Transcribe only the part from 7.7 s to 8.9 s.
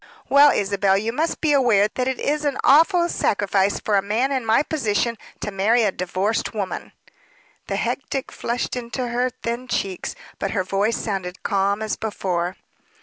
hectic flushed